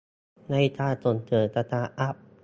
[0.51, 2.15] ในการส่งเสริมสตาร์ทอัพ